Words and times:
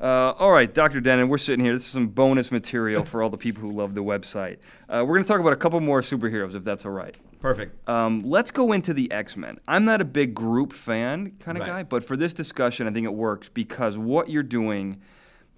Uh, 0.00 0.34
all 0.38 0.52
right, 0.52 0.72
Dr. 0.72 1.00
Dennin, 1.00 1.28
we're 1.28 1.38
sitting 1.38 1.64
here. 1.64 1.72
This 1.72 1.86
is 1.86 1.90
some 1.90 2.08
bonus 2.08 2.52
material 2.52 3.02
for 3.04 3.22
all 3.22 3.30
the 3.30 3.38
people 3.38 3.62
who 3.62 3.72
love 3.72 3.94
the 3.94 4.02
website. 4.04 4.58
Uh, 4.88 5.04
we're 5.06 5.14
going 5.16 5.22
to 5.22 5.28
talk 5.28 5.40
about 5.40 5.54
a 5.54 5.56
couple 5.56 5.80
more 5.80 6.02
superheroes, 6.02 6.54
if 6.54 6.64
that's 6.64 6.84
all 6.84 6.90
right. 6.92 7.16
Perfect. 7.40 7.88
Um, 7.88 8.22
let's 8.24 8.50
go 8.50 8.72
into 8.72 8.92
the 8.92 9.10
X 9.10 9.36
Men. 9.36 9.58
I'm 9.68 9.84
not 9.84 10.00
a 10.00 10.04
big 10.04 10.34
group 10.34 10.72
fan 10.72 11.32
kind 11.38 11.56
of 11.56 11.62
Right. 11.62 11.68
guy, 11.68 11.82
but 11.84 12.04
for 12.04 12.16
this 12.16 12.32
discussion, 12.32 12.86
I 12.86 12.90
think 12.92 13.06
it 13.06 13.14
works 13.14 13.48
because 13.48 13.96
what 13.96 14.28
you're 14.28 14.42
doing 14.42 14.98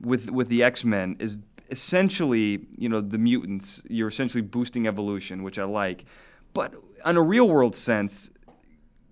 with 0.00 0.30
with 0.30 0.48
the 0.48 0.62
X 0.62 0.84
Men 0.84 1.16
is 1.18 1.38
essentially, 1.70 2.66
you 2.76 2.88
know, 2.88 3.00
the 3.00 3.16
mutants. 3.18 3.82
You're 3.88 4.08
essentially 4.08 4.42
boosting 4.42 4.86
evolution, 4.86 5.42
which 5.42 5.58
I 5.58 5.64
like. 5.64 6.04
But 6.52 6.74
on 7.04 7.16
a 7.16 7.22
real 7.22 7.48
world 7.48 7.74
sense, 7.76 8.30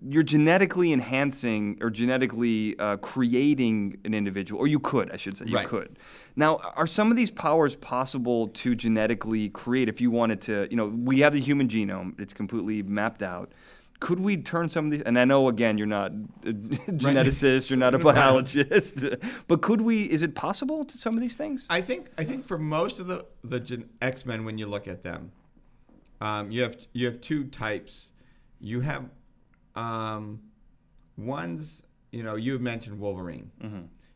you're 0.01 0.23
genetically 0.23 0.93
enhancing 0.93 1.77
or 1.81 1.89
genetically 1.89 2.77
uh, 2.77 2.97
creating 2.97 3.97
an 4.05 4.13
individual, 4.13 4.61
or 4.61 4.67
you 4.67 4.79
could, 4.79 5.11
I 5.11 5.17
should 5.17 5.37
say, 5.37 5.45
you 5.47 5.55
Right. 5.55 5.67
could. 5.67 5.97
Now, 6.35 6.57
are 6.75 6.85
some 6.85 7.09
of 7.09 7.17
these 7.17 7.31
powers 7.31 7.75
possible 7.75 8.47
to 8.49 8.75
genetically 8.75 9.49
create 9.49 9.89
if 9.89 9.99
you 9.99 10.11
wanted 10.11 10.39
to? 10.41 10.67
You 10.69 10.77
know, 10.77 10.85
we 10.87 11.19
have 11.21 11.33
the 11.33 11.41
human 11.41 11.67
genome; 11.67 12.19
it's 12.19 12.33
completely 12.33 12.83
mapped 12.83 13.23
out. 13.23 13.51
Could 13.99 14.19
we 14.19 14.37
turn 14.37 14.69
some 14.69 14.85
of 14.85 14.91
these? 14.91 15.01
And 15.01 15.17
I 15.17 15.25
know, 15.25 15.47
again, 15.47 15.79
you're 15.79 15.87
not 15.87 16.11
a 16.45 16.53
geneticist, 16.53 17.71
you're 17.71 17.77
not 17.77 17.95
a 17.95 17.97
biologist, 18.11 19.03
but 19.47 19.63
could 19.63 19.81
we? 19.81 20.03
Is 20.03 20.21
it 20.21 20.35
possible 20.35 20.85
to 20.85 20.97
some 20.97 21.15
of 21.15 21.19
these 21.21 21.33
things? 21.35 21.65
I 21.71 21.81
think 21.81 22.11
I 22.19 22.23
think 22.23 22.45
for 22.45 22.59
most 22.59 22.99
of 22.99 23.07
the 23.07 23.25
the 23.43 23.59
gen- 23.59 23.89
X 23.99 24.25
Men, 24.27 24.45
when 24.45 24.59
you 24.59 24.67
look 24.67 24.87
at 24.87 25.01
them, 25.01 25.31
um, 26.21 26.51
you 26.51 26.61
have 26.61 26.77
you 26.93 27.07
have 27.07 27.19
two 27.19 27.45
types. 27.45 28.11
You 28.59 28.81
have 28.81 29.05
um, 29.77 30.41
one's 31.17 31.83
you 32.11 32.23
know 32.23 32.35
you 32.35 32.59
mentioned 32.59 32.99
Wolverine. 32.99 33.51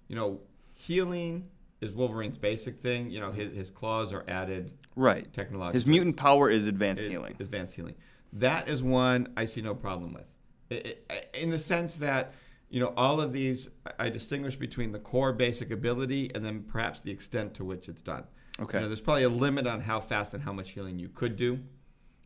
You 0.08 0.16
know, 0.18 0.40
healing 0.74 1.48
is 1.80 1.92
Wolverine's 1.94 2.38
basic 2.38 2.82
thing. 2.82 3.10
You 3.10 3.22
know, 3.22 3.32
his, 3.32 3.56
his 3.56 3.70
claws 3.72 4.12
are 4.12 4.26
added 4.28 4.72
right. 4.96 5.32
technologically. 5.34 5.78
His 5.78 5.88
mutant 5.88 6.18
power 6.18 6.50
is 6.50 6.68
advanced 6.68 7.04
It- 7.04 7.12
healing. 7.12 7.36
Advanced 7.40 7.76
healing. 7.76 7.96
That 8.34 8.68
is 8.68 8.82
one 8.84 9.30
I 9.38 9.46
see 9.46 9.62
no 9.62 9.76
problem 9.76 10.14
with, 10.14 10.26
I- 10.72 10.96
I- 11.10 11.24
in 11.38 11.50
the 11.50 11.60
sense 11.60 11.96
that 11.98 12.34
you 12.70 12.80
know 12.80 12.94
all 12.98 13.20
of 13.22 13.32
these 13.34 13.68
I 13.86 14.08
I 14.08 14.10
distinguish 14.10 14.56
between 14.56 14.92
the 14.92 15.00
core 15.00 15.34
basic 15.34 15.72
ability 15.72 16.32
and 16.34 16.44
then 16.46 16.64
perhaps 16.64 17.02
the 17.02 17.12
extent 17.12 17.54
to 17.56 17.64
which 17.66 17.88
it's 17.90 18.02
done. 18.02 18.24
Okay. 18.60 18.78
You 18.78 18.82
know, 18.84 18.88
there's 18.90 19.02
probably 19.02 19.24
a 19.24 19.30
limit 19.30 19.66
on 19.68 19.82
how 19.82 20.00
fast 20.02 20.34
and 20.34 20.44
how 20.44 20.54
much 20.54 20.72
healing 20.72 21.00
you 21.00 21.10
could 21.10 21.36
do. 21.36 21.60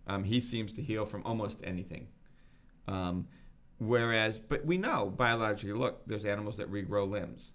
Um, 0.08 0.24
he 0.24 0.40
seems 0.42 0.74
to 0.74 0.82
heal 0.82 1.06
from 1.06 1.22
almost 1.24 1.60
anything. 1.64 2.08
Um, 2.88 3.28
whereas, 3.80 4.40
but 4.40 4.66
we 4.66 4.78
know 4.78 5.14
biologically, 5.16 5.74
look, 5.74 6.02
there's 6.08 6.26
animals 6.26 6.58
that 6.58 6.72
regrow 6.72 7.10
limbs, 7.10 7.52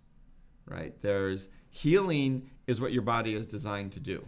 right? 0.67 0.95
There's 1.03 1.49
healing 1.71 2.51
is 2.67 2.81
what 2.81 2.93
your 2.93 3.03
body 3.03 3.35
is 3.35 3.47
designed 3.47 3.93
to 3.93 4.01
do. 4.01 4.25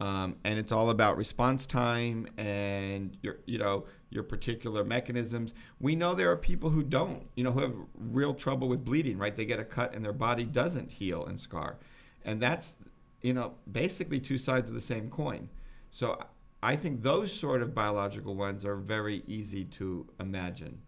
Um, 0.00 0.36
and 0.44 0.58
it's 0.58 0.72
all 0.72 0.88
about 0.88 1.18
response 1.18 1.66
time 1.66 2.26
and 2.38 3.16
your, 3.20 3.36
you 3.44 3.58
know, 3.58 3.84
your 4.08 4.22
particular 4.22 4.82
mechanisms. 4.82 5.52
We 5.78 5.94
know 5.94 6.14
there 6.14 6.30
are 6.30 6.36
people 6.36 6.70
who 6.70 6.82
don't, 6.82 7.26
you 7.36 7.44
know, 7.44 7.52
who 7.52 7.60
have 7.60 7.74
real 7.94 8.32
trouble 8.32 8.66
with 8.68 8.82
bleeding, 8.82 9.18
right? 9.18 9.36
They 9.36 9.44
get 9.44 9.60
a 9.60 9.64
cut 9.64 9.94
and 9.94 10.02
their 10.02 10.14
body 10.14 10.44
doesn't 10.44 10.90
heal 10.90 11.26
and 11.26 11.38
scar, 11.38 11.76
and 12.24 12.40
that's, 12.40 12.76
you 13.20 13.34
know, 13.34 13.52
basically 13.70 14.20
two 14.20 14.38
sides 14.38 14.70
of 14.70 14.74
the 14.74 14.80
same 14.80 15.10
coin. 15.10 15.50
So 15.90 16.18
I 16.62 16.76
think 16.76 17.02
those 17.02 17.32
sort 17.32 17.62
of 17.62 17.74
biological 17.74 18.34
ones 18.34 18.64
are 18.66 18.76
very 18.76 19.22
easy 19.26 19.64
to 19.64 20.06
imagine 20.20 20.78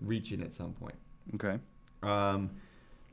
reaching 0.00 0.42
at 0.42 0.52
some 0.52 0.72
point. 0.72 0.96
Okay. 1.34 1.58
Um, 2.02 2.50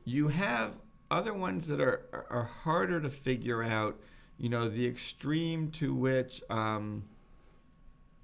you 0.04 0.26
have 0.28 0.72
other 1.10 1.32
ones 1.34 1.66
that 1.68 1.80
are, 1.80 2.26
are- 2.30 2.42
harder 2.44 3.00
to 3.00 3.10
figure 3.10 3.62
out. 3.62 3.98
You 4.38 4.48
know, 4.48 4.68
the 4.68 4.86
extreme 4.86 5.70
to 5.72 5.94
which. 5.94 6.42
Um, 6.50 7.04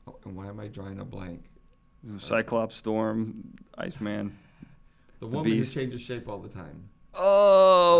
oh, 0.08 0.16
and 0.24 0.34
why 0.34 0.46
am 0.48 0.58
I 0.58 0.68
drawing 0.68 0.98
a 1.00 1.04
blank? 1.04 1.44
Cyclops, 2.18 2.76
Storm, 2.76 3.54
Iceman. 3.78 4.36
The 5.18 5.26
woman 5.26 5.44
Beast. 5.50 5.72
who 5.72 5.80
changes 5.80 6.02
shape 6.02 6.28
all 6.28 6.38
the 6.38 6.48
time. 6.50 6.90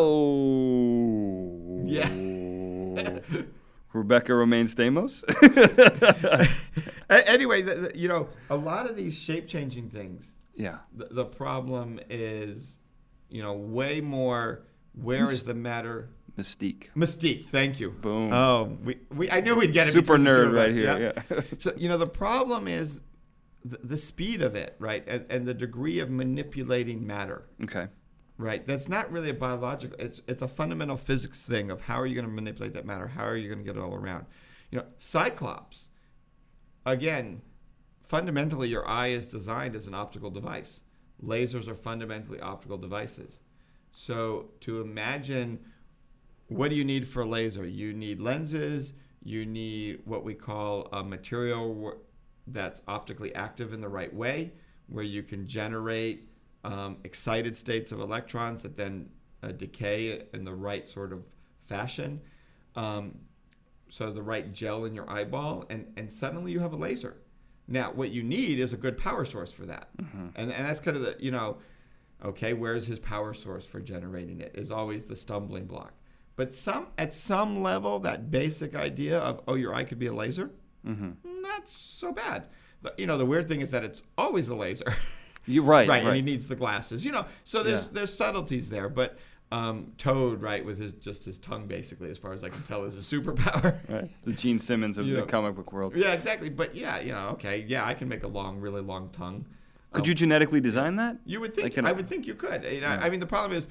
Oh. 0.07 1.83
Yeah. 1.87 2.11
Rebecca 3.97 4.33
Romijn 4.33 4.69
Stamos? 4.69 5.25
Anyway, 7.09 7.63
the, 7.63 7.75
the- 7.75 7.99
you 7.99 8.09
know, 8.09 8.29
a 8.51 8.57
lot 8.57 8.91
of 8.91 8.97
these 8.97 9.17
shape 9.17 9.47
changing 9.47 9.91
things. 9.91 10.27
yeah. 10.57 10.79
The, 10.97 11.07
the 11.11 11.25
problem 11.25 12.01
is, 12.11 12.79
you 13.29 13.43
know, 13.43 13.53
way 13.55 14.01
more. 14.01 14.63
Where 15.01 15.31
is 15.31 15.45
the 15.45 15.55
matter? 15.55 16.09
Mystique. 16.37 16.89
Mystique. 16.97 17.49
Thank 17.51 17.79
you. 17.81 17.91
Boom. 17.91 18.33
Oh, 18.33 18.77
we, 18.83 18.99
we 19.15 19.31
I 19.31 19.41
knew 19.41 19.55
we'd 19.57 19.73
get 19.73 19.87
it. 19.89 19.93
Super 19.93 20.19
between 20.19 20.25
the 20.25 20.33
two 20.33 20.39
nerd 20.51 20.57
right 20.57 20.73
here. 20.73 21.15
Yeah. 21.31 21.41
So 21.59 21.73
you 21.77 21.89
know 21.89 21.99
the 21.99 22.07
problem 22.09 22.67
is 22.67 23.01
the, 23.65 23.79
the 23.85 23.97
speed 23.99 24.43
of 24.43 24.55
it, 24.57 24.75
right, 24.79 25.05
and, 25.07 25.27
and 25.31 25.47
the 25.47 25.55
degree 25.55 25.99
of 26.01 26.11
manipulating 26.11 27.07
matter, 27.07 27.45
okay. 27.65 27.87
Right. 28.39 28.67
That's 28.67 28.89
not 28.89 29.11
really 29.11 29.31
a 29.31 29.35
biological. 29.35 29.97
It's 29.99 30.21
it's 30.27 30.43
a 30.43 30.49
fundamental 30.49 30.97
physics 30.97 31.45
thing 31.45 31.71
of 31.71 31.83
how 31.83 32.01
are 32.01 32.07
you 32.07 32.15
going 32.15 32.27
to 32.27 32.33
manipulate 32.33 32.75
that 32.75 32.87
matter? 32.87 33.09
How 33.09 33.25
are 33.25 33.37
you 33.37 33.49
going 33.49 33.61
to 33.61 33.65
get 33.65 33.77
it 33.77 33.83
all 33.83 33.95
around? 33.95 34.27
You 34.71 34.79
know, 34.79 34.87
Cyclops. 34.99 35.89
Again, 36.85 37.43
fundamentally, 38.03 38.69
your 38.69 38.87
eye 38.89 39.09
is 39.09 39.27
designed 39.27 39.75
as 39.75 39.87
an 39.87 39.95
optical 39.95 40.31
device. 40.31 40.81
Lasers 41.23 41.67
are 41.67 41.75
fundamentally 41.75 42.41
optical 42.41 42.77
devices. 42.77 43.41
So 43.91 44.51
to 44.61 44.81
imagine 44.81 45.59
what 46.49 46.71
do 46.71 46.77
you 46.77 46.85
need 46.85 47.09
for 47.09 47.23
a 47.23 47.27
laser? 47.27 47.67
You 47.67 47.93
need 47.93 48.21
lenses. 48.21 48.93
You 49.23 49.45
need 49.45 50.03
what 50.05 50.23
we 50.23 50.35
call 50.35 50.89
a 50.93 51.03
material 51.03 51.95
that's 52.47 52.81
optically 52.87 53.35
active 53.35 53.73
in 53.73 53.81
the 53.81 53.89
right 53.89 54.15
way, 54.15 54.53
where 54.87 55.03
you 55.03 55.23
can 55.23 55.49
generate 55.49 56.29
um, 56.67 56.99
excited 57.05 57.57
states 57.57 57.93
of 57.93 58.01
electrons 58.01 58.63
that 58.65 58.77
then 58.77 59.09
uh, 59.43 59.53
decay 59.53 60.25
in 60.35 60.45
the 60.45 60.53
right 60.53 60.89
sort 60.89 61.13
of 61.13 61.23
fashion. 61.67 62.21
Um, 62.75 63.19
so 63.89 64.11
the 64.11 64.23
right 64.23 64.53
gel 64.53 64.85
in 64.85 64.95
your 64.95 65.09
eyeball, 65.09 65.65
and, 65.71 65.93
and 65.97 66.13
suddenly 66.13 66.51
you 66.51 66.59
have 66.59 66.73
a 66.73 66.77
laser. 66.77 67.19
Now, 67.69 67.93
what 67.93 68.11
you 68.11 68.23
need 68.23 68.59
is 68.59 68.73
a 68.73 68.77
good 68.77 68.99
power 68.99 69.25
source 69.25 69.53
for 69.53 69.65
that. 69.67 69.89
And, 70.35 70.53
and 70.53 70.67
that's 70.67 70.81
kind 70.81 70.97
of 70.97 71.05
the, 71.05 71.17
you 71.21 71.31
know, 71.31 71.59
okay, 72.25 72.53
where's 72.53 72.87
his 72.87 72.99
power 72.99 73.33
source 73.33 73.65
for 73.65 73.81
generating 73.81 74.41
it 74.41 74.53
is 74.55 74.71
always 74.71 75.07
the 75.07 75.17
stumbling 75.17 75.67
block. 75.67 75.93
But 76.35 76.53
some 76.53 76.89
at 76.99 77.15
some 77.15 77.63
level, 77.63 78.01
that 78.01 78.31
basic 78.31 78.75
idea 78.75 79.19
of, 79.19 79.41
oh, 79.49 79.55
your 79.55 79.73
eye 79.73 79.85
could 79.85 79.99
be 79.99 80.07
a 80.07 80.13
laser, 80.13 80.51
not 81.25 81.69
so 81.69 82.13
bad. 82.13 82.49
The, 82.83 82.93
you 82.99 83.07
know, 83.07 83.17
the 83.17 83.27
weird 83.27 83.49
thing 83.49 83.61
is 83.61 83.71
that 83.71 83.85
it's 83.85 84.03
always 84.19 84.49
a 84.49 84.55
laser. 84.55 84.95
You're 85.47 85.63
right. 85.65 85.89
right, 85.89 86.03
Right. 86.03 86.07
and 86.09 86.17
he 86.17 86.23
needs 86.23 86.49
the 86.49 86.57
glasses. 86.57 87.05
You 87.05 87.13
know, 87.13 87.27
so 87.45 87.63
there's 87.63 87.85
Yeah. 87.87 87.93
there's 87.93 88.13
subtleties 88.15 88.69
there, 88.69 88.89
but 88.89 89.19
um, 89.53 89.93
Toad, 89.97 90.43
right, 90.43 90.65
with 90.65 90.79
his 90.79 90.93
just 90.93 91.25
his 91.25 91.39
tongue, 91.39 91.67
basically, 91.69 92.11
as 92.11 92.19
far 92.19 92.33
as 92.33 92.43
I 92.43 92.49
can 92.49 92.63
tell, 92.63 92.85
is 92.85 92.95
a 92.95 92.99
superpower. 92.99 93.79
right. 93.89 94.11
The 94.25 94.33
Gene 94.33 94.59
Simmons 94.59 94.99
of 94.99 95.07
You 95.07 95.15
the 95.15 95.21
know. 95.21 95.27
comic 95.27 95.55
book 95.55 95.73
world. 95.73 95.95
yeah, 95.95 96.13
exactly. 96.15 96.49
But 96.51 96.75
yeah, 96.75 96.99
you 96.99 97.13
know, 97.13 97.29
okay, 97.35 97.65
yeah, 97.69 97.87
I 97.87 97.95
can 97.95 98.09
make 98.09 98.25
a 98.25 98.29
long, 98.29 98.61
really 98.61 98.83
long 98.83 99.09
tongue. 99.11 99.45
Could 99.93 100.03
Um, 100.03 100.09
you 100.09 100.15
genetically 100.15 100.61
design 100.61 100.97
that? 100.97 101.19
You 101.25 101.41
would 101.41 101.55
think. 101.55 101.65
Like 101.65 101.77
an- 101.77 101.87
I 101.87 101.93
would 101.93 102.09
think 102.09 102.27
you 102.27 102.35
could. 102.35 102.65
You 102.65 102.81
know, 102.81 102.89
I 102.89 103.09
mean, 103.09 103.21
the 103.21 103.27
problem 103.27 103.57
is, 103.57 103.69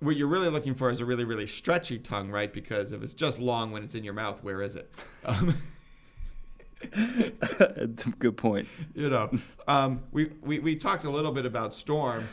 what 0.00 0.16
you're 0.16 0.28
really 0.28 0.48
looking 0.50 0.74
for 0.74 0.90
is 0.90 1.00
a 1.00 1.04
really, 1.06 1.24
really 1.24 1.46
stretchy 1.46 1.98
tongue, 1.98 2.30
right? 2.30 2.52
Because 2.52 2.92
if 2.92 3.02
it's 3.02 3.14
just 3.14 3.38
long 3.38 3.70
when 3.72 3.82
it's 3.82 3.94
in 3.94 4.04
your 4.04 4.14
mouth, 4.14 4.42
where 4.42 4.60
is 4.62 4.76
it? 4.76 4.92
Um, 5.24 5.54
good 8.18 8.36
point. 8.36 8.68
you 8.94 9.10
know, 9.10 9.30
um, 9.68 10.02
we, 10.12 10.30
we 10.42 10.58
we 10.58 10.76
talked 10.76 11.04
a 11.04 11.10
little 11.10 11.32
bit 11.32 11.46
about 11.46 11.74
Storm, 11.74 12.28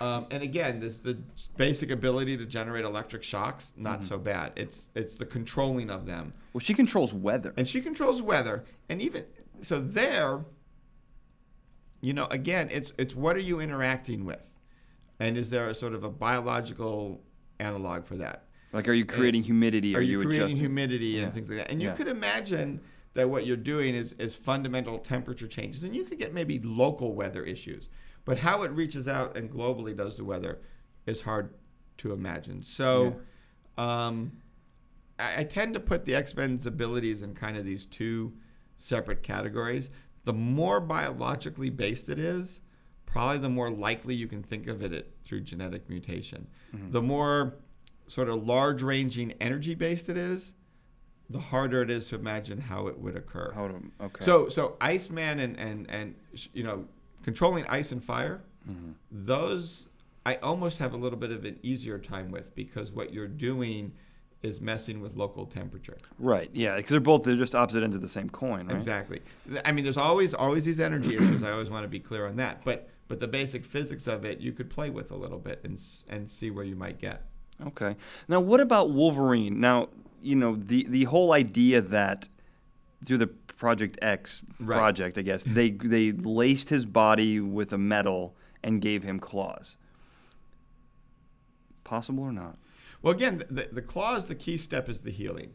um, 0.00 0.26
and 0.30 0.42
again, 0.42 0.80
this 0.80 0.98
the 0.98 1.18
basic 1.56 1.90
ability 1.90 2.36
to 2.36 2.46
generate 2.46 2.84
electric 2.84 3.22
shocks, 3.22 3.72
not 3.76 4.04
so 4.04 4.18
bad. 4.18 4.52
It's 4.56 4.88
it's 4.94 5.14
the 5.14 5.26
controlling 5.26 5.90
of 5.90 6.06
them, 6.06 6.32
Well, 6.52 6.60
she 6.60 6.74
controls 6.74 7.12
weather. 7.12 7.52
and 7.56 7.66
she 7.66 7.80
controls 7.80 8.22
weather, 8.22 8.64
and 8.88 9.02
even 9.02 9.24
so 9.60 9.80
there. 9.80 10.44
You 12.00 12.12
know, 12.12 12.26
again, 12.26 12.68
it's 12.70 12.92
it's 12.96 13.16
what 13.16 13.34
are 13.34 13.40
you 13.40 13.58
interacting 13.58 14.24
with, 14.24 14.48
and 15.18 15.36
is 15.36 15.50
there 15.50 15.68
a 15.68 15.74
sort 15.74 15.94
of 15.94 16.04
a 16.04 16.08
biological 16.08 17.20
analog 17.58 18.04
for 18.06 18.14
that? 18.18 18.44
Like, 18.72 18.86
are 18.86 18.92
you 18.92 19.04
creating 19.04 19.42
humidity? 19.42 19.96
Are 19.96 20.00
you 20.00 20.18
creating 20.20 20.40
adjusting? 20.42 20.60
humidity 20.60 21.06
Yeah. 21.06 21.22
and 21.24 21.34
things 21.34 21.48
like 21.48 21.58
that? 21.58 21.70
And 21.72 21.82
you 21.82 21.90
could 21.92 22.06
imagine 22.06 22.80
that 23.14 23.30
what 23.30 23.46
you're 23.46 23.56
doing 23.56 23.94
is, 23.94 24.12
is 24.14 24.34
fundamental 24.34 24.98
temperature 24.98 25.46
changes, 25.48 25.82
and 25.82 25.94
you 25.94 26.04
could 26.04 26.18
get 26.18 26.32
maybe 26.32 26.58
local 26.60 27.14
weather 27.14 27.42
issues. 27.42 27.88
But 28.24 28.38
how 28.38 28.62
it 28.62 28.70
reaches 28.72 29.08
out 29.08 29.36
and 29.36 29.50
globally 29.50 29.96
does 29.96 30.16
the 30.16 30.24
weather 30.24 30.58
is 31.06 31.22
hard 31.22 31.54
to 31.98 32.12
imagine. 32.12 32.62
So, 32.62 33.16
um, 33.82 34.32
I, 35.18 35.40
I 35.40 35.44
tend 35.44 35.74
to 35.74 35.80
put 35.80 36.04
the 36.04 36.14
X 36.14 36.34
Men's 36.36 36.66
abilities 36.66 37.22
in 37.22 37.34
kind 37.34 37.56
of 37.56 37.64
these 37.64 37.84
two 37.86 38.34
separate 38.78 39.22
categories. 39.22 39.90
The 40.24 40.32
more 40.34 40.78
biologically 40.78 41.70
based 41.70 42.08
it 42.08 42.18
is, 42.18 42.60
probably 43.06 43.38
the 43.38 43.48
more 43.48 43.70
likely 43.70 44.14
you 44.14 44.28
can 44.28 44.42
think 44.42 44.66
of 44.66 44.82
it, 44.82 44.92
it 44.92 45.14
through 45.24 45.40
genetic 45.40 45.88
mutation. 45.88 46.48
The 46.90 47.02
more 47.02 47.56
sort 48.06 48.28
of 48.28 48.46
large 48.46 48.82
ranging 48.82 49.32
energy 49.40 49.74
based 49.74 50.08
it 50.08 50.16
is, 50.18 50.52
the 51.30 51.38
harder 51.38 51.82
it 51.82 51.90
is 51.90 52.06
to 52.08 52.14
imagine 52.14 52.60
how 52.60 52.86
it 52.86 52.98
would 52.98 53.16
occur. 53.16 53.52
How 53.54 53.68
to, 53.68 53.74
okay. 54.00 54.24
So 54.24 54.48
so 54.48 54.76
Iceman 54.80 55.38
and 55.40 55.58
and 55.58 55.90
and 55.90 56.14
you 56.52 56.62
know 56.62 56.86
controlling 57.22 57.66
ice 57.66 57.92
and 57.92 58.02
fire, 58.02 58.42
Mm-hmm. 58.68 58.90
those 59.10 59.88
I 60.26 60.34
almost 60.36 60.76
have 60.78 60.92
a 60.92 60.96
little 60.96 61.18
bit 61.18 61.30
of 61.30 61.44
an 61.46 61.58
easier 61.62 61.98
time 61.98 62.30
with 62.30 62.54
because 62.54 62.92
what 62.92 63.14
you're 63.14 63.26
doing 63.28 63.92
is 64.42 64.60
messing 64.60 65.00
with 65.00 65.16
local 65.16 65.46
temperature. 65.46 65.96
right, 66.18 66.50
yeah, 66.52 66.76
because 66.76 66.90
they're 66.90 67.00
both 67.00 67.22
they're 67.24 67.34
just 67.36 67.54
opposite 67.54 67.82
ends 67.82 67.96
of 67.96 68.02
the 68.02 68.08
same 68.08 68.28
coin, 68.30 68.66
right? 68.66 68.76
Exactly. 68.76 69.20
I 69.64 69.72
mean, 69.72 69.84
there's 69.84 69.96
always 69.96 70.34
always 70.34 70.64
these 70.64 70.80
energy 70.80 71.16
issues. 71.16 71.42
I 71.42 71.50
always 71.52 71.70
want 71.70 71.84
to 71.84 71.88
be 71.88 71.98
clear 72.00 72.26
on 72.26 72.36
that. 72.36 72.62
But 72.64 72.88
but 73.08 73.20
the 73.20 73.28
basic 73.28 73.64
physics 73.64 74.06
of 74.06 74.24
it, 74.26 74.38
you 74.40 74.52
could 74.52 74.68
play 74.68 74.90
with 74.90 75.10
a 75.10 75.16
little 75.16 75.38
bit 75.38 75.60
and 75.64 75.80
and 76.08 76.28
see 76.28 76.50
where 76.50 76.64
you 76.64 76.76
might 76.76 76.98
get. 77.00 77.22
Okay. 77.66 77.96
Now, 78.28 78.40
what 78.40 78.60
about 78.60 78.90
Wolverine? 78.90 79.60
Now, 79.60 79.88
you 80.20 80.36
know 80.36 80.56
the 80.56 80.86
the 80.88 81.04
whole 81.04 81.32
idea 81.32 81.80
that 81.80 82.28
through 83.04 83.18
the 83.18 83.26
Project 83.28 83.98
X 84.02 84.42
Right. 84.60 84.76
project, 84.76 85.18
I 85.18 85.22
guess 85.22 85.42
they 85.42 85.70
they 85.70 86.12
laced 86.12 86.68
his 86.70 86.84
body 86.86 87.40
with 87.40 87.72
a 87.72 87.78
metal 87.78 88.36
and 88.62 88.80
gave 88.80 89.02
him 89.02 89.18
claws. 89.20 89.76
Possible 91.84 92.24
or 92.24 92.32
not? 92.32 92.56
Well, 93.02 93.14
again, 93.14 93.42
the, 93.48 93.68
the, 93.70 93.82
claws, 93.82 94.26
the 94.26 94.34
key 94.34 94.58
step 94.58 94.88
is 94.88 95.00
the 95.00 95.10
healing, 95.12 95.50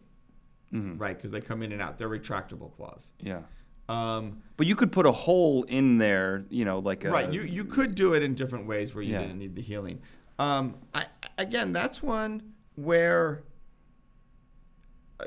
Mhm. 0.74 1.00
right? 1.00 1.16
Because 1.16 1.32
they 1.32 1.42
come 1.42 1.62
in 1.62 1.72
and 1.74 1.82
out. 1.82 1.98
They're 1.98 2.10
retractable 2.10 2.74
claws. 2.76 3.12
Yeah. 3.20 3.42
Um, 3.90 4.42
But 4.56 4.66
you 4.66 4.76
could 4.76 4.92
put 4.94 5.06
a 5.06 5.12
hole 5.12 5.64
in 5.64 5.98
there, 5.98 6.46
you 6.50 6.64
know, 6.64 6.80
like 6.80 7.04
a 7.04 7.12
right. 7.12 7.32
You 7.32 7.42
you 7.42 7.66
could 7.66 7.96
do 7.96 8.14
it 8.14 8.24
in 8.24 8.34
different 8.34 8.66
ways 8.66 8.96
where 8.96 9.04
you 9.04 9.12
Yeah. 9.14 9.22
didn't 9.22 9.40
need 9.40 9.56
the 9.56 9.62
healing. 9.62 10.00
Um, 10.40 10.76
I, 10.96 11.06
again, 11.38 11.74
that's 11.74 12.02
one 12.02 12.54
where 12.76 13.44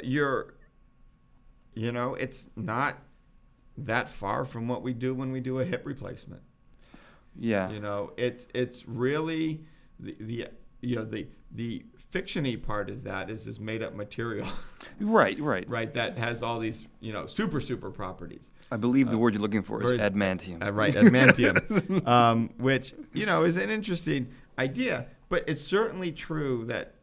you're, 0.02 0.54
you 1.74 1.92
know, 1.92 2.14
it's 2.14 2.48
not 2.56 2.98
that 3.78 4.08
far 4.08 4.44
from 4.44 4.68
what 4.68 4.82
we 4.82 4.92
do 4.94 5.14
when 5.14 5.32
we 5.32 5.40
do 5.40 5.60
a 5.60 5.64
hip 5.64 5.82
replacement. 5.84 6.42
yeah. 7.38 7.70
You 7.70 7.80
know, 7.80 8.12
it's 8.16 8.46
it's 8.54 8.86
really 8.88 9.64
the, 10.00 10.16
the 10.20 10.48
you 10.80 10.96
know 10.96 11.04
the 11.04 11.26
the 11.52 11.84
fictiony 12.12 12.60
part 12.60 12.88
of 12.88 13.04
that 13.04 13.28
is 13.30 13.44
this 13.44 13.58
made 13.58 13.82
up 13.82 13.94
material, 13.94 14.48
Right, 15.00 15.38
right. 15.40 15.68
right? 15.68 15.92
That 15.92 16.16
has 16.16 16.42
all 16.42 16.58
these 16.58 16.86
you 17.00 17.12
know 17.12 17.26
super 17.26 17.60
super 17.60 17.90
properties. 17.90 18.50
I 18.72 18.76
believe 18.78 19.10
the 19.10 19.18
word 19.18 19.34
you're 19.34 19.42
looking 19.42 19.62
for 19.62 19.82
is 19.92 20.00
adamantium. 20.00 20.64
Uh, 20.66 20.72
right, 20.72 20.92
adamantium, 20.94 22.06
um, 22.08 22.50
which 22.58 22.94
you 23.12 23.26
know 23.26 23.44
is 23.44 23.56
an 23.56 23.70
interesting 23.70 24.28
idea, 24.58 25.06
but 25.28 25.44
it's 25.46 25.60
certainly 25.60 26.10
true 26.12 26.64
that 26.66 26.94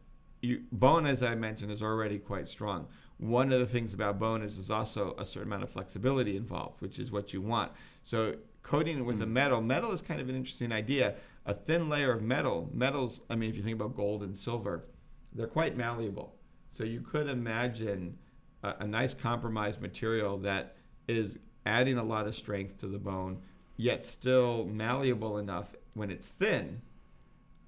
you, 0.44 0.62
bone, 0.72 1.06
as 1.06 1.22
I 1.22 1.34
mentioned, 1.34 1.72
is 1.72 1.82
already 1.82 2.18
quite 2.18 2.48
strong. 2.48 2.86
One 3.18 3.52
of 3.52 3.60
the 3.60 3.66
things 3.66 3.94
about 3.94 4.18
bone 4.18 4.42
is 4.42 4.56
there's 4.56 4.70
also 4.70 5.14
a 5.18 5.24
certain 5.24 5.48
amount 5.48 5.62
of 5.62 5.70
flexibility 5.70 6.36
involved, 6.36 6.80
which 6.80 6.98
is 6.98 7.10
what 7.10 7.32
you 7.32 7.40
want. 7.40 7.72
So 8.02 8.36
coating 8.62 8.98
it 8.98 9.02
with 9.02 9.22
a 9.22 9.26
metal, 9.26 9.60
metal 9.60 9.92
is 9.92 10.02
kind 10.02 10.20
of 10.20 10.28
an 10.28 10.36
interesting 10.36 10.72
idea. 10.72 11.14
A 11.46 11.54
thin 11.54 11.88
layer 11.88 12.12
of 12.12 12.22
metal, 12.22 12.70
metals. 12.72 13.20
I 13.30 13.36
mean, 13.36 13.50
if 13.50 13.56
you 13.56 13.62
think 13.62 13.76
about 13.76 13.96
gold 13.96 14.22
and 14.22 14.36
silver, 14.36 14.84
they're 15.32 15.46
quite 15.46 15.76
malleable. 15.76 16.34
So 16.72 16.84
you 16.84 17.00
could 17.00 17.28
imagine 17.28 18.18
a, 18.62 18.74
a 18.80 18.86
nice 18.86 19.14
compromise 19.14 19.80
material 19.80 20.38
that 20.38 20.76
is 21.08 21.38
adding 21.66 21.98
a 21.98 22.04
lot 22.04 22.26
of 22.26 22.34
strength 22.34 22.78
to 22.78 22.86
the 22.86 22.98
bone, 22.98 23.40
yet 23.76 24.04
still 24.04 24.66
malleable 24.66 25.38
enough 25.38 25.74
when 25.94 26.10
it's 26.10 26.28
thin 26.28 26.80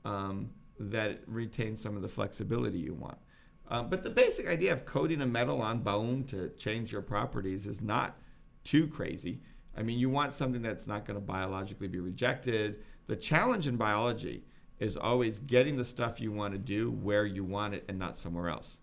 um, 0.04 0.50
that 0.78 1.10
it 1.10 1.24
retains 1.26 1.80
some 1.80 1.96
of 1.96 2.02
the 2.02 2.08
flexibility 2.08 2.78
you 2.78 2.94
want. 2.94 3.18
Um, 3.68 3.88
but 3.88 4.02
the 4.02 4.10
basic 4.10 4.46
idea 4.46 4.72
of 4.72 4.84
coating 4.84 5.20
a 5.22 5.26
metal 5.26 5.60
on 5.60 5.80
bone 5.80 6.24
to 6.24 6.50
change 6.50 6.92
your 6.92 7.02
properties 7.02 7.66
is 7.66 7.82
not 7.82 8.16
too 8.64 8.86
crazy. 8.86 9.40
I 9.76 9.82
mean, 9.82 9.98
you 9.98 10.08
want 10.08 10.34
something 10.34 10.62
that's 10.62 10.86
not 10.86 11.04
going 11.04 11.16
to 11.16 11.24
biologically 11.24 11.88
be 11.88 12.00
rejected. 12.00 12.82
The 13.06 13.16
challenge 13.16 13.66
in 13.66 13.76
biology 13.76 14.44
is 14.78 14.96
always 14.96 15.38
getting 15.38 15.76
the 15.76 15.84
stuff 15.84 16.20
you 16.20 16.32
want 16.32 16.52
to 16.52 16.58
do 16.58 16.90
where 16.90 17.26
you 17.26 17.44
want 17.44 17.74
it 17.74 17.84
and 17.88 17.98
not 17.98 18.18
somewhere 18.18 18.48
else. 18.48 18.78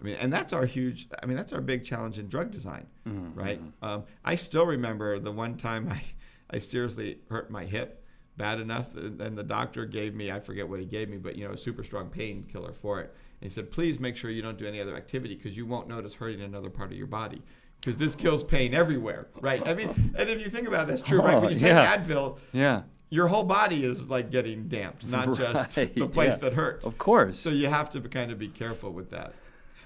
I 0.00 0.04
mean, 0.04 0.16
and 0.16 0.32
that's 0.32 0.52
our 0.52 0.66
huge. 0.66 1.08
I 1.22 1.26
mean, 1.26 1.36
that's 1.36 1.52
our 1.52 1.60
big 1.60 1.84
challenge 1.84 2.18
in 2.18 2.28
drug 2.28 2.50
design, 2.50 2.86
right? 3.34 3.60
Um, 3.82 4.04
I 4.24 4.36
still 4.36 4.66
remember 4.66 5.18
the 5.18 5.32
one 5.32 5.56
time 5.56 5.88
I, 5.92 6.02
I 6.50 6.58
seriously 6.58 7.18
hurt 7.28 7.50
my 7.50 7.64
hip 7.64 8.03
bad 8.36 8.60
enough, 8.60 8.96
uh, 8.96 9.00
and 9.00 9.20
and 9.20 9.38
the 9.38 9.42
doctor 9.42 9.84
gave 9.84 10.14
me 10.14 10.30
I 10.30 10.40
forget 10.40 10.68
what 10.68 10.80
he 10.80 10.86
gave 10.86 11.08
me, 11.08 11.16
but 11.16 11.36
you 11.36 11.46
know, 11.46 11.54
a 11.54 11.56
super 11.56 11.84
strong 11.84 12.08
painkiller 12.08 12.72
for 12.72 13.00
it. 13.00 13.14
And 13.40 13.50
he 13.50 13.54
said, 13.54 13.70
please 13.70 14.00
make 14.00 14.16
sure 14.16 14.30
you 14.30 14.42
don't 14.42 14.58
do 14.58 14.66
any 14.66 14.80
other 14.80 14.96
activity 14.96 15.34
because 15.34 15.56
you 15.56 15.66
won't 15.66 15.88
notice 15.88 16.14
hurting 16.14 16.40
another 16.40 16.70
part 16.70 16.90
of 16.92 16.96
your 16.96 17.06
body. 17.06 17.42
Because 17.80 17.98
this 17.98 18.16
kills 18.16 18.42
pain 18.42 18.72
everywhere, 18.72 19.26
right? 19.42 19.66
I 19.68 19.74
mean, 19.74 20.14
and 20.16 20.30
if 20.30 20.40
you 20.40 20.48
think 20.48 20.66
about 20.66 20.84
it, 20.84 20.86
that's 20.88 21.02
true, 21.02 21.20
right? 21.20 21.34
Oh, 21.34 21.40
when 21.40 21.52
you 21.52 21.58
take 21.58 21.68
yeah. 21.68 21.98
Advil, 21.98 22.38
yeah. 22.52 22.82
your 23.10 23.26
whole 23.26 23.42
body 23.42 23.84
is 23.84 24.08
like 24.08 24.30
getting 24.30 24.68
damped, 24.68 25.06
not 25.06 25.34
just 25.36 25.74
the 25.74 26.08
place 26.08 26.30
yeah. 26.30 26.36
that 26.36 26.54
hurts. 26.54 26.86
Of 26.86 26.96
course. 26.96 27.38
So 27.38 27.50
you 27.50 27.68
have 27.68 27.90
to 27.90 28.00
kind 28.00 28.32
of 28.32 28.38
be 28.38 28.48
careful 28.48 28.90
with 28.90 29.10
that. 29.10 29.34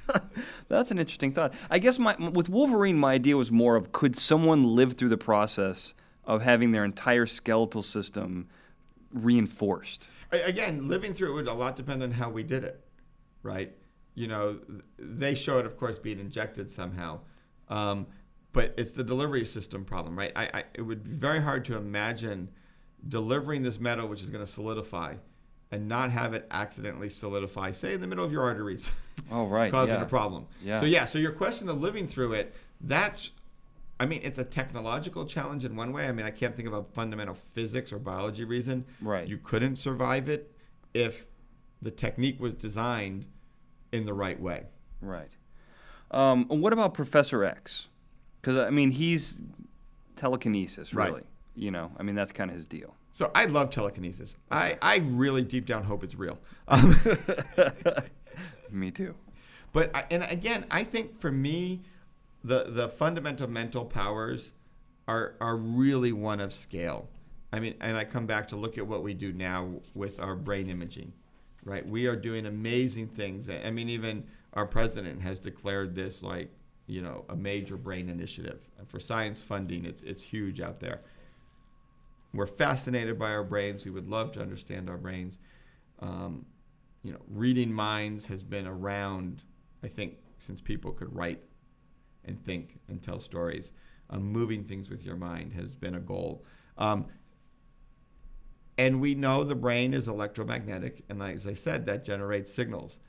That's 0.68 0.92
an 0.92 0.98
interesting 0.98 1.32
thought. 1.32 1.52
I 1.68 1.80
guess 1.80 1.98
my 1.98 2.14
with 2.16 2.48
Wolverine, 2.48 2.96
my 2.96 3.14
idea 3.14 3.36
was 3.36 3.50
more 3.50 3.74
of 3.74 3.90
could 3.90 4.16
someone 4.16 4.76
live 4.76 4.92
through 4.92 5.10
the 5.10 5.18
process 5.18 5.94
of 6.28 6.42
having 6.42 6.70
their 6.70 6.84
entire 6.84 7.26
skeletal 7.26 7.82
system 7.82 8.46
reinforced? 9.12 10.08
Again, 10.30 10.86
living 10.86 11.14
through 11.14 11.30
it 11.30 11.34
would 11.34 11.48
a 11.48 11.54
lot 11.54 11.74
depend 11.74 12.02
on 12.02 12.12
how 12.12 12.28
we 12.28 12.42
did 12.42 12.62
it, 12.62 12.84
right? 13.42 13.72
You 14.14 14.28
know, 14.28 14.60
they 14.98 15.34
show 15.34 15.58
it, 15.58 15.64
of 15.64 15.78
course, 15.78 15.98
being 15.98 16.20
injected 16.20 16.70
somehow, 16.70 17.20
um, 17.68 18.06
but 18.52 18.74
it's 18.76 18.92
the 18.92 19.02
delivery 19.02 19.46
system 19.46 19.84
problem, 19.84 20.18
right? 20.18 20.32
I, 20.36 20.50
I, 20.52 20.64
it 20.74 20.82
would 20.82 21.02
be 21.02 21.10
very 21.10 21.40
hard 21.40 21.64
to 21.66 21.76
imagine 21.76 22.50
delivering 23.08 23.62
this 23.62 23.80
metal, 23.80 24.06
which 24.06 24.20
is 24.20 24.28
going 24.28 24.44
to 24.44 24.50
solidify, 24.50 25.14
and 25.70 25.88
not 25.88 26.10
have 26.10 26.34
it 26.34 26.46
accidentally 26.50 27.08
solidify, 27.08 27.70
say 27.70 27.94
in 27.94 28.02
the 28.02 28.06
middle 28.06 28.24
of 28.24 28.32
your 28.32 28.42
arteries. 28.42 28.90
Oh, 29.30 29.46
right. 29.46 29.70
causing 29.70 29.96
yeah. 29.96 30.02
a 30.02 30.06
problem. 30.06 30.46
Yeah. 30.62 30.80
So 30.80 30.86
yeah, 30.86 31.06
so 31.06 31.18
your 31.18 31.32
question 31.32 31.70
of 31.70 31.80
living 31.80 32.06
through 32.06 32.34
it, 32.34 32.54
that's 32.82 33.30
I 34.00 34.06
mean, 34.06 34.20
it's 34.22 34.38
a 34.38 34.44
technological 34.44 35.24
challenge 35.26 35.64
in 35.64 35.74
one 35.74 35.92
way. 35.92 36.06
I 36.06 36.12
mean, 36.12 36.24
I 36.26 36.30
can't 36.30 36.54
think 36.54 36.68
of 36.68 36.74
a 36.74 36.82
fundamental 36.84 37.34
physics 37.34 37.92
or 37.92 37.98
biology 37.98 38.44
reason 38.44 38.84
Right. 39.00 39.26
you 39.26 39.38
couldn't 39.38 39.76
survive 39.76 40.28
it 40.28 40.52
if 40.94 41.26
the 41.82 41.90
technique 41.90 42.40
was 42.40 42.54
designed 42.54 43.26
in 43.92 44.06
the 44.06 44.14
right 44.14 44.40
way. 44.40 44.64
Right. 45.00 45.30
Um, 46.10 46.46
and 46.50 46.62
what 46.62 46.72
about 46.72 46.94
Professor 46.94 47.44
X? 47.44 47.86
Because 48.40 48.56
I 48.56 48.70
mean, 48.70 48.92
he's 48.92 49.40
telekinesis, 50.16 50.94
Right. 50.94 51.08
really. 51.10 51.22
You 51.56 51.70
know, 51.72 51.90
I 51.98 52.02
mean, 52.04 52.14
that's 52.14 52.30
kind 52.32 52.50
of 52.50 52.56
his 52.56 52.66
deal. 52.66 52.94
So 53.12 53.32
I 53.34 53.46
love 53.46 53.70
telekinesis. 53.70 54.36
I, 54.48 54.78
I 54.80 54.98
really 54.98 55.42
deep 55.42 55.66
down 55.66 55.82
hope 55.82 56.04
it's 56.04 56.14
real. 56.14 56.38
Um, 56.68 56.94
Me 58.70 58.90
too. 58.90 59.14
But 59.72 59.90
I, 59.94 60.04
and 60.10 60.22
again, 60.24 60.66
I 60.70 60.84
think 60.84 61.20
for 61.20 61.30
me, 61.32 61.80
the 62.48 62.64
the 62.68 62.88
fundamental 62.88 63.46
mental 63.48 63.84
powers 63.84 64.52
are 65.06 65.34
are 65.40 65.56
really 65.56 66.12
one 66.12 66.40
of 66.40 66.52
scale. 66.52 67.08
I 67.52 67.60
mean, 67.60 67.74
and 67.80 67.96
I 67.96 68.04
come 68.04 68.26
back 68.26 68.48
to 68.48 68.56
look 68.56 68.76
at 68.78 68.86
what 68.86 69.02
we 69.02 69.14
do 69.14 69.32
now 69.32 69.80
with 69.94 70.20
our 70.20 70.34
brain 70.34 70.68
imaging, 70.68 71.12
right? 71.64 71.86
We 71.86 72.06
are 72.06 72.16
doing 72.16 72.46
amazing 72.46 73.08
things. 73.08 73.48
I 73.48 73.70
mean, 73.70 73.88
even 73.88 74.24
our 74.52 74.66
president 74.66 75.22
has 75.22 75.38
declared 75.38 75.94
this 75.94 76.22
like 76.22 76.50
you 76.86 77.02
know 77.02 77.24
a 77.28 77.36
major 77.36 77.76
brain 77.76 78.08
initiative 78.08 78.70
for 78.86 78.98
science 78.98 79.42
funding. 79.42 79.84
It's 79.84 80.02
it's 80.02 80.22
huge 80.22 80.60
out 80.60 80.80
there. 80.80 81.02
We're 82.32 82.46
fascinated 82.46 83.18
by 83.18 83.30
our 83.30 83.44
brains. 83.44 83.84
We 83.84 83.90
would 83.90 84.08
love 84.08 84.32
to 84.32 84.40
understand 84.42 84.88
our 84.88 84.98
brains. 84.98 85.38
Um, 86.00 86.46
you 87.02 87.12
know, 87.12 87.20
reading 87.28 87.72
minds 87.72 88.26
has 88.26 88.42
been 88.42 88.66
around, 88.66 89.42
I 89.82 89.88
think, 89.88 90.16
since 90.38 90.60
people 90.60 90.92
could 90.92 91.14
write 91.14 91.40
and 92.28 92.44
think 92.44 92.78
and 92.88 93.02
tell 93.02 93.18
stories. 93.20 93.72
Um, 94.10 94.22
moving 94.22 94.64
things 94.64 94.88
with 94.88 95.04
your 95.04 95.16
mind 95.16 95.52
has 95.54 95.74
been 95.74 95.94
a 95.94 96.00
goal. 96.00 96.44
Um, 96.76 97.06
and 98.78 99.00
we 99.00 99.14
know 99.14 99.42
the 99.42 99.56
brain 99.56 99.92
is 99.92 100.06
electromagnetic, 100.06 101.04
and 101.08 101.20
as 101.22 101.46
I 101.46 101.54
said, 101.54 101.86
that 101.86 102.04
generates 102.04 102.54
signals. 102.54 103.00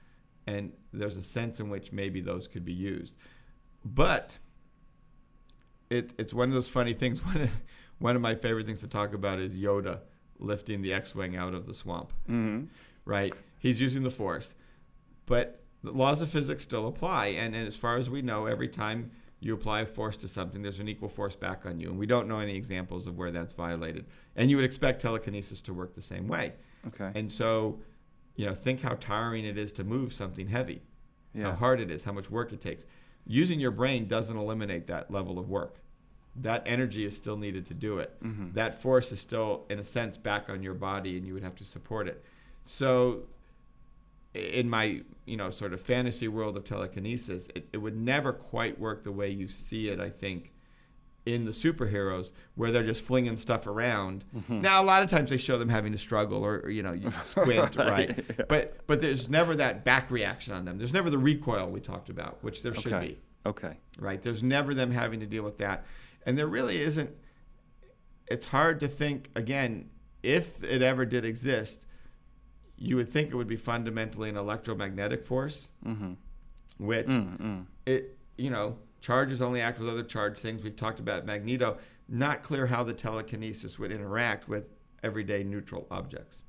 And 0.47 0.73
there's 0.91 1.15
a 1.15 1.21
sense 1.21 1.59
in 1.59 1.69
which 1.69 1.91
maybe 1.91 2.21
those 2.21 2.47
could 2.47 2.65
be 2.65 2.73
used. 2.73 3.13
But 3.85 4.39
it, 5.91 6.11
it's 6.17 6.33
one 6.33 6.49
of 6.49 6.55
those 6.55 6.69
funny 6.69 6.93
things. 6.93 7.23
One 7.25 7.41
of, 7.41 7.51
one 7.99 8.15
of 8.15 8.21
my 8.21 8.33
favorite 8.33 8.65
things 8.65 8.79
to 8.79 8.87
talk 8.87 9.13
about 9.13 9.39
is 9.39 9.55
Yoda 9.59 9.99
lifting 10.39 10.81
the 10.81 10.93
X-wing 10.93 11.35
out 11.35 11.53
of 11.53 11.65
the 11.65 11.73
swamp 11.73 12.13
hmm 12.27 12.63
right? 13.03 13.33
He's 13.57 13.81
using 13.81 14.03
the 14.03 14.11
force, 14.11 14.53
but 15.25 15.58
the 15.83 15.91
laws 15.91 16.21
of 16.21 16.29
physics 16.29 16.63
still 16.63 16.87
apply. 16.87 17.27
And, 17.27 17.55
and 17.55 17.67
as 17.67 17.75
far 17.75 17.97
as 17.97 18.09
we 18.09 18.21
know, 18.21 18.45
every 18.45 18.67
time 18.67 19.11
you 19.39 19.53
apply 19.53 19.81
a 19.81 19.85
force 19.85 20.17
to 20.17 20.27
something, 20.27 20.61
there's 20.61 20.79
an 20.79 20.89
equal 20.89 21.09
force 21.09 21.35
back 21.35 21.65
on 21.65 21.79
you. 21.79 21.89
And 21.89 21.97
we 21.97 22.05
don't 22.05 22.27
know 22.27 22.39
any 22.39 22.55
examples 22.55 23.07
of 23.07 23.17
where 23.17 23.31
that's 23.31 23.53
violated. 23.53 24.05
And 24.35 24.49
you 24.49 24.57
would 24.57 24.65
expect 24.65 25.01
telekinesis 25.01 25.61
to 25.61 25.73
work 25.73 25.95
the 25.95 26.01
same 26.01 26.27
way. 26.27 26.53
Okay. 26.87 27.11
And 27.15 27.31
so, 27.31 27.79
you 28.35 28.45
know, 28.45 28.53
think 28.53 28.81
how 28.81 28.95
tiring 28.95 29.45
it 29.45 29.57
is 29.57 29.71
to 29.73 29.83
move 29.83 30.13
something 30.13 30.47
heavy, 30.47 30.81
yeah. 31.33 31.45
how 31.45 31.51
hard 31.53 31.79
it 31.79 31.89
is, 31.91 32.03
how 32.03 32.11
much 32.11 32.29
work 32.29 32.51
it 32.51 32.61
takes. 32.61 32.85
Using 33.25 33.59
your 33.59 33.71
brain 33.71 34.07
doesn't 34.07 34.35
eliminate 34.35 34.87
that 34.87 35.11
level 35.11 35.39
of 35.39 35.49
work. 35.49 35.79
That 36.35 36.63
energy 36.65 37.05
is 37.05 37.15
still 37.17 37.37
needed 37.37 37.65
to 37.67 37.73
do 37.73 37.99
it. 37.99 38.15
Mhm. 38.23 38.53
That 38.53 38.81
force 38.81 39.11
is 39.11 39.19
still, 39.19 39.65
in 39.69 39.79
a 39.79 39.83
sense, 39.83 40.17
back 40.17 40.49
on 40.49 40.63
your 40.63 40.73
body, 40.73 41.17
and 41.17 41.25
you 41.25 41.33
would 41.33 41.43
have 41.43 41.55
to 41.55 41.65
support 41.65 42.07
it. 42.07 42.23
So, 42.65 43.23
in 44.33 44.69
my 44.69 45.01
you 45.25 45.37
know 45.37 45.49
sort 45.49 45.73
of 45.73 45.81
fantasy 45.81 46.27
world 46.27 46.55
of 46.57 46.63
telekinesis, 46.63 47.47
it, 47.55 47.67
it 47.73 47.77
would 47.77 47.97
never 47.97 48.31
quite 48.33 48.79
work 48.79 49.03
the 49.03 49.11
way 49.11 49.29
you 49.29 49.47
see 49.47 49.89
it. 49.89 49.99
I 49.99 50.09
think 50.09 50.51
in 51.25 51.45
the 51.45 51.51
superheroes 51.51 52.31
where 52.55 52.71
they're 52.71 52.81
just 52.85 53.03
flinging 53.03 53.37
stuff 53.37 53.67
around. 53.67 54.23
Mm-hmm. 54.35 54.61
Now 54.61 54.81
a 54.81 54.85
lot 54.85 55.03
of 55.03 55.09
times 55.09 55.29
they 55.29 55.37
show 55.37 55.57
them 55.59 55.69
having 55.69 55.91
to 55.91 55.97
struggle 55.97 56.43
or, 56.43 56.61
or, 56.63 56.69
you 56.69 56.81
know 56.81 56.93
you 56.93 57.11
squint 57.23 57.75
right, 57.75 58.09
Right. 58.17 58.47
but 58.47 58.79
but 58.87 59.01
there's 59.01 59.29
never 59.29 59.55
that 59.57 59.83
back 59.83 60.09
reaction 60.09 60.53
on 60.53 60.65
them. 60.65 60.77
There's 60.77 60.93
never 60.93 61.09
the 61.09 61.17
recoil 61.17 61.69
we 61.69 61.81
talked 61.81 62.09
about, 62.09 62.43
which 62.43 62.63
there 62.63 62.73
should 62.73 62.93
Okay. 62.93 63.07
be 63.09 63.19
Okay. 63.49 63.77
right? 63.99 64.21
There's 64.21 64.41
never 64.41 64.73
them 64.73 64.91
having 64.91 65.19
to 65.19 65.25
deal 65.27 65.43
with 65.43 65.57
that. 65.59 65.85
And 66.25 66.37
there 66.37 66.47
really 66.47 66.79
isn't, 66.81 67.11
it's 68.27 68.47
hard 68.47 68.79
to 68.81 68.87
think, 68.87 69.29
again, 69.35 69.89
if 70.23 70.63
it 70.63 70.81
ever 70.81 71.05
did 71.05 71.25
exist, 71.25 71.85
you 72.79 72.95
would 72.95 73.09
think 73.09 73.29
it 73.29 73.35
would 73.35 73.47
be 73.47 73.57
fundamentally 73.57 74.29
an 74.29 74.37
electromagnetic 74.37 75.25
force, 75.25 75.67
Mm-hmm. 75.85 76.13
which 76.77 77.07
Mm-hmm. 77.07 77.61
it, 77.85 78.17
you 78.37 78.49
know, 78.49 78.77
charges 79.01 79.41
only 79.41 79.61
act 79.61 79.79
with 79.79 79.89
other 79.89 80.03
charged 80.03 80.39
things. 80.39 80.63
We've 80.63 80.75
talked 80.75 80.99
about 80.99 81.25
magneto. 81.25 81.77
Not 82.07 82.41
clear 82.41 82.65
how 82.67 82.83
the 82.83 82.93
telekinesis 82.93 83.77
would 83.77 83.91
interact 83.91 84.47
with 84.47 84.65
everyday 85.03 85.43
neutral 85.43 85.85
objects. 85.91 86.41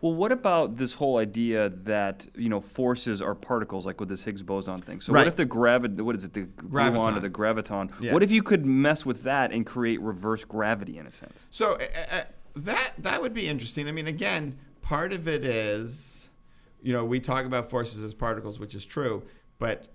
Well, 0.00 0.14
what 0.14 0.32
about 0.32 0.76
this 0.76 0.94
whole 0.94 1.16
idea 1.18 1.70
that 1.84 2.26
you 2.36 2.48
know 2.48 2.60
forces 2.60 3.20
are 3.22 3.34
particles, 3.34 3.84
like 3.86 4.00
with 4.00 4.08
this 4.08 4.22
Higgs 4.22 4.42
boson 4.42 4.76
thing? 4.76 5.00
So 5.00 5.12
Right. 5.12 5.20
what 5.20 5.28
if 5.28 5.36
the 5.36 5.44
gravi- 5.46 6.02
what 6.02 6.14
is 6.16 6.24
it, 6.24 6.32
the 6.34 6.42
graviton 6.44 7.16
or 7.16 7.20
the 7.20 7.30
graviton? 7.30 7.90
Yeah. 8.00 8.12
What 8.12 8.22
if 8.22 8.30
you 8.30 8.42
could 8.42 8.64
mess 8.66 9.04
with 9.06 9.22
that 9.22 9.50
and 9.52 9.64
create 9.66 10.00
reverse 10.02 10.44
gravity 10.44 10.98
in 10.98 11.06
a 11.06 11.12
sense? 11.12 11.44
So 11.50 11.72
uh, 11.72 11.78
uh, 12.12 12.20
that 12.56 12.92
that 12.98 13.22
would 13.22 13.32
be 13.34 13.48
interesting. 13.48 13.88
I 13.88 13.92
mean, 13.92 14.06
again, 14.06 14.56
part 14.84 15.12
of 15.14 15.26
it 15.26 15.44
is, 15.44 16.28
you 16.82 16.92
know, 16.92 17.04
we 17.04 17.18
talk 17.18 17.46
about 17.46 17.70
forces 17.70 18.02
as 18.04 18.12
particles, 18.14 18.60
which 18.60 18.74
is 18.74 18.84
true, 18.84 19.22
but 19.58 19.88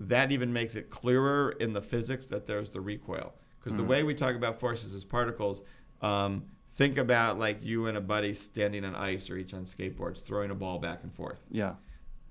that 0.00 0.32
even 0.32 0.52
makes 0.52 0.74
it 0.74 0.90
clearer 0.90 1.50
in 1.60 1.72
the 1.72 1.80
physics 1.80 2.26
that 2.26 2.44
there's 2.46 2.70
the 2.70 2.80
recoil. 2.80 3.32
Because 3.62 3.78
the 3.78 3.84
way 3.84 4.02
we 4.02 4.12
talk 4.12 4.34
about 4.34 4.58
forces 4.60 4.92
as 4.94 5.04
particles, 5.04 5.62
um, 6.02 6.44
think 6.72 6.98
about 6.98 7.38
like 7.38 7.62
you 7.64 7.86
and 7.86 7.96
a 7.96 8.00
buddy 8.00 8.34
standing 8.34 8.84
on 8.84 8.94
ice 8.96 9.30
or 9.30 9.36
each 9.38 9.54
on 9.54 9.64
skateboards, 9.64 10.20
throwing 10.22 10.50
a 10.50 10.54
ball 10.54 10.78
back 10.80 10.98
and 11.04 11.14
forth. 11.14 11.40
Yeah, 11.50 11.74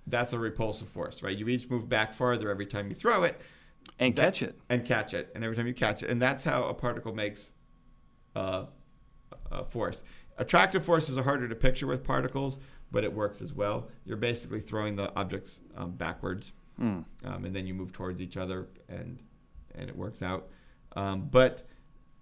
That's 0.05 0.33
a 0.33 0.37
repulsive 0.39 0.89
force, 0.89 1.23
right? 1.23 1.35
You 1.35 1.47
each 1.47 1.69
move 1.69 1.87
back 1.87 2.13
farther 2.13 2.51
every 2.51 2.65
time 2.65 2.89
you 2.89 2.95
throw 2.95 3.23
it 3.23 3.39
and 3.97 4.13
That- 4.17 4.21
catch 4.25 4.41
it. 4.43 4.59
and 4.69 4.85
catch 4.85 5.13
it, 5.13 5.31
and 5.33 5.43
every 5.43 5.55
time 5.55 5.65
you 5.67 5.73
catch 5.73 6.03
it, 6.03 6.09
and 6.09 6.21
that's 6.21 6.43
how 6.43 6.65
a 6.65 6.73
particle 6.73 7.15
makes 7.15 7.51
uh, 8.35 8.65
a 9.51 9.63
force. 9.63 10.03
Attractive 10.37 10.83
forces 10.83 11.17
are 11.17 11.23
harder 11.23 11.47
to 11.47 11.55
picture 11.55 11.85
with 11.87 12.03
particles, 12.03 12.59
but 12.91 13.03
it 13.03 13.13
works 13.13 13.41
as 13.41 13.53
well. 13.53 13.89
You're 14.05 14.17
basically 14.17 14.59
throwing 14.61 14.95
the 14.95 15.13
objects 15.15 15.59
um, 15.75 15.91
backwards, 15.91 16.51
Mm. 16.81 17.05
um, 17.25 17.45
and 17.45 17.55
then 17.55 17.67
you 17.67 17.73
move 17.75 17.91
towards 17.91 18.19
each 18.19 18.35
other, 18.35 18.67
and 18.89 19.19
and 19.75 19.89
it 19.89 19.95
works 19.95 20.21
out. 20.23 20.47
Um, 20.95 21.27
but 21.31 21.61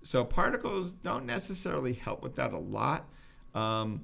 so 0.04 0.26
particles 0.26 0.96
don't 0.96 1.26
necessarily 1.26 1.94
help 1.94 2.22
with 2.22 2.36
that 2.36 2.52
a 2.54 2.58
lot. 2.60 3.08
Um, 3.56 4.02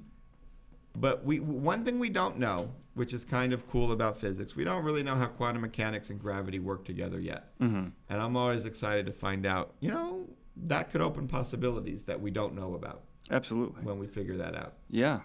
but 0.96 1.26
we 1.26 1.40
one 1.42 1.84
thing 1.84 2.00
we 2.00 2.10
don't 2.10 2.38
know, 2.40 2.72
which 2.94 3.14
is 3.14 3.26
kind 3.26 3.52
of 3.54 3.68
cool 3.68 3.92
about 3.92 4.18
physics, 4.18 4.56
we 4.56 4.64
don't 4.64 4.84
really 4.86 5.04
know 5.04 5.16
how 5.16 5.28
quantum 5.28 5.62
mechanics 5.64 6.10
and 6.10 6.20
gravity 6.20 6.60
work 6.60 6.86
together 6.86 7.20
yet. 7.20 7.52
hmm 7.60 7.88
And 8.10 8.22
I'm 8.22 8.36
always 8.38 8.64
excited 8.66 9.06
to 9.08 9.12
find 9.12 9.46
out, 9.46 9.74
you 9.82 9.90
know, 9.92 10.28
that 10.56 10.90
could 10.92 11.02
open 11.02 11.28
possibilities 11.28 12.06
that 12.06 12.20
we 12.22 12.32
don't 12.32 12.56
know 12.56 12.74
about 12.74 13.04
Absolutely. 13.30 13.84
when 13.84 14.00
we 14.00 14.08
figure 14.08 14.38
that 14.38 14.56
out. 14.56 14.74
Yeah. 14.90 15.22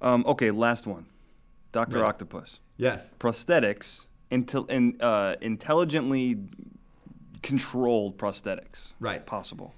Um, 0.00 0.24
okay, 0.26 0.50
last 0.50 0.86
one. 0.86 1.06
Doctor 1.72 2.00
Right. 2.00 2.08
Octopus. 2.08 2.60
Yes. 2.76 3.10
Prosthetics, 3.18 4.06
intel- 4.30 4.70
in, 4.70 5.00
uh, 5.00 5.36
intelligently 5.40 6.38
controlled 7.42 8.18
prosthetics. 8.18 8.92
Right. 9.00 9.24
Possible. 9.24 9.74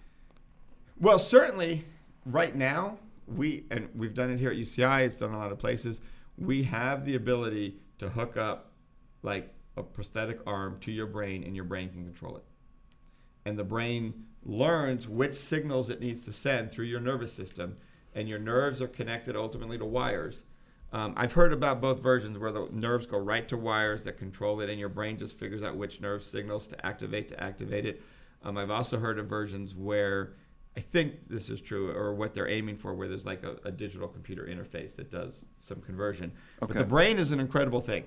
Well, 1.00 1.18
certainly 1.18 1.84
right 2.26 2.54
now, 2.54 2.98
we, 3.26 3.64
and 3.70 3.88
we've 3.94 4.14
done 4.14 4.30
it 4.30 4.38
here 4.38 4.50
at 4.50 4.56
UCI, 4.56 5.02
it's 5.02 5.16
done 5.16 5.32
a 5.32 5.38
lot 5.38 5.52
of 5.52 5.58
places, 5.58 6.00
we 6.36 6.64
have 6.64 7.04
the 7.04 7.14
ability 7.14 7.76
to 7.98 8.08
hook 8.08 8.36
up 8.36 8.72
like 9.22 9.52
a 9.76 9.82
prosthetic 9.82 10.40
arm 10.46 10.78
to 10.80 10.92
your 10.92 11.06
brain 11.06 11.42
and 11.44 11.54
your 11.56 11.64
brain 11.64 11.88
can 11.90 12.04
control 12.04 12.36
it. 12.36 12.44
And 13.44 13.58
the 13.58 13.64
brain 13.64 14.26
learns 14.42 15.08
which 15.08 15.34
signals 15.34 15.90
it 15.90 16.00
needs 16.00 16.24
to 16.24 16.32
send 16.32 16.70
through 16.70 16.86
your 16.86 17.00
nervous 17.00 17.32
system, 17.32 17.76
and 18.14 18.28
your 18.28 18.38
nerves 18.38 18.80
are 18.80 18.88
connected 18.88 19.36
ultimately 19.36 19.78
to 19.78 19.84
wires. 19.84 20.42
Um, 20.92 21.12
I've 21.16 21.32
heard 21.32 21.52
about 21.52 21.80
both 21.80 22.00
versions 22.00 22.38
where 22.38 22.52
the 22.52 22.68
nerves 22.70 23.06
go 23.06 23.18
right 23.18 23.48
to 23.48 23.56
wires 23.56 24.04
that 24.04 24.16
control 24.16 24.60
it, 24.60 24.70
and 24.70 24.78
your 24.78 24.88
brain 24.88 25.18
just 25.18 25.36
figures 25.36 25.62
out 25.62 25.76
which 25.76 26.00
nerve 26.00 26.22
signals 26.22 26.66
to 26.68 26.86
activate 26.86 27.28
to 27.28 27.42
activate 27.42 27.84
it. 27.84 28.02
Um, 28.44 28.56
I've 28.56 28.70
also 28.70 28.98
heard 28.98 29.18
of 29.18 29.26
versions 29.26 29.74
where 29.74 30.34
I 30.76 30.80
think 30.80 31.28
this 31.28 31.50
is 31.50 31.60
true, 31.60 31.90
or 31.90 32.14
what 32.14 32.34
they're 32.34 32.48
aiming 32.48 32.76
for, 32.76 32.94
where 32.94 33.08
there's 33.08 33.26
like 33.26 33.42
a, 33.42 33.56
a 33.64 33.72
digital 33.72 34.06
computer 34.06 34.44
interface 34.44 34.94
that 34.96 35.10
does 35.10 35.46
some 35.58 35.80
conversion. 35.80 36.32
Okay. 36.62 36.72
But 36.72 36.78
the 36.78 36.84
brain 36.84 37.18
is 37.18 37.32
an 37.32 37.40
incredible 37.40 37.80
thing, 37.80 38.04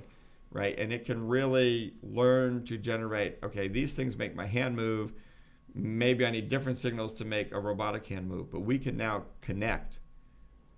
right? 0.52 0.78
And 0.78 0.94
it 0.94 1.06
can 1.06 1.28
really 1.28 1.94
learn 2.02 2.64
to 2.66 2.78
generate. 2.78 3.38
Okay, 3.44 3.68
these 3.68 3.94
things 3.94 4.16
make 4.16 4.36
my 4.36 4.46
hand 4.46 4.76
move. 4.76 5.14
Maybe 5.78 6.26
I 6.26 6.32
need 6.32 6.50
different 6.50 6.78
signals 6.78 7.14
to 7.16 7.26
make 7.26 7.52
a 7.52 7.60
robotic 7.60 8.08
hand 8.08 8.28
move. 8.28 8.52
But 8.52 8.62
we 8.62 8.80
can 8.80 8.98
now 8.98 9.26
connect 9.42 10.00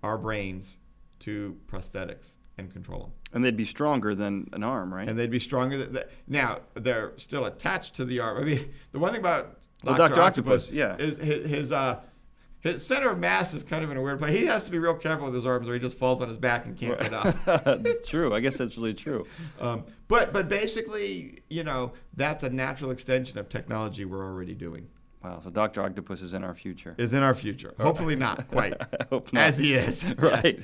our 0.02 0.18
brains 0.18 0.78
to 1.20 1.56
prosthetics 1.66 2.28
and 2.58 2.72
control 2.72 3.00
them. 3.00 3.12
And 3.32 3.44
they'd 3.44 3.56
be 3.56 3.64
stronger 3.64 4.14
than 4.14 4.48
an 4.52 4.62
arm, 4.62 4.92
right? 4.92 5.08
And 5.08 5.18
they'd 5.18 5.30
be 5.30 5.38
stronger. 5.38 5.78
Than 5.78 5.92
that. 5.94 6.10
Now 6.26 6.60
they're 6.74 7.12
still 7.16 7.44
attached 7.46 7.96
to 7.96 8.04
the 8.04 8.20
arm. 8.20 8.38
I 8.38 8.44
mean, 8.44 8.72
the 8.92 8.98
one 8.98 9.12
thing 9.12 9.20
about 9.20 9.58
Well, 9.84 9.94
Dr. 9.96 10.14
Dr. 10.14 10.22
Octopus, 10.22 10.62
Octopus, 10.64 10.70
yeah. 10.70 10.96
is 10.98 11.16
his, 11.18 11.50
his 11.50 11.72
uh 11.72 12.00
his 12.60 12.84
center 12.86 13.10
of 13.10 13.18
mass 13.18 13.54
is 13.54 13.64
kind 13.64 13.82
of 13.82 13.90
in 13.90 13.96
a 13.96 14.02
weird 14.02 14.18
place. 14.18 14.38
He 14.38 14.46
has 14.46 14.64
to 14.64 14.70
be 14.70 14.78
real 14.78 14.94
careful 14.94 15.26
with 15.26 15.34
his 15.34 15.46
arms, 15.46 15.68
or 15.68 15.74
he 15.74 15.80
just 15.80 15.96
falls 15.96 16.20
on 16.20 16.28
his 16.28 16.38
back 16.38 16.66
and 16.66 16.76
can't 16.76 17.00
get 17.00 17.14
up. 17.14 17.34
that's 17.82 18.08
true. 18.08 18.34
I 18.34 18.40
guess 18.40 18.58
that's 18.58 18.76
really 18.76 18.94
true. 18.94 19.26
Um, 19.60 19.84
but 20.08 20.32
but 20.32 20.48
basically, 20.48 21.40
you 21.48 21.64
know, 21.64 21.92
that's 22.14 22.44
a 22.44 22.50
natural 22.50 22.90
extension 22.90 23.38
of 23.38 23.48
technology 23.48 24.04
we're 24.04 24.24
already 24.24 24.54
doing. 24.54 24.88
Wow. 25.22 25.40
So 25.44 25.50
Dr. 25.50 25.82
Octopus 25.82 26.22
is 26.22 26.32
in 26.32 26.44
our 26.44 26.54
future. 26.54 26.94
Is 26.96 27.12
in 27.12 27.22
our 27.22 27.34
future. 27.34 27.74
Hopefully 27.78 28.16
not 28.16 28.48
quite 28.48 28.74
hope 29.10 29.32
not. 29.32 29.42
as 29.42 29.58
he 29.58 29.74
is. 29.74 30.04
right. 30.18 30.58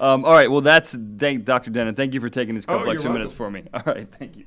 Um, 0.00 0.24
all 0.24 0.32
right. 0.32 0.50
Well, 0.50 0.62
that's 0.62 0.96
thank 1.18 1.44
Dr. 1.44 1.70
Dennin. 1.70 1.94
Thank 1.94 2.14
you 2.14 2.20
for 2.20 2.28
taking 2.28 2.54
these 2.54 2.64
Oh, 2.66 2.72
couple 2.72 2.86
you're 2.86 2.94
extra 2.96 3.12
minutes 3.12 3.34
for 3.34 3.50
me. 3.50 3.64
All 3.72 3.82
right. 3.86 4.08
Thank 4.18 4.36
you. 4.36 4.44